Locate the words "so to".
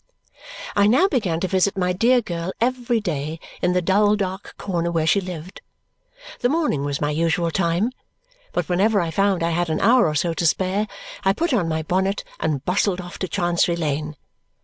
10.15-10.47